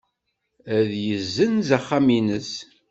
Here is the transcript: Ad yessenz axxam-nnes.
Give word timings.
Ad 0.77 0.89
yessenz 1.05 1.67
axxam-nnes. 1.77 2.51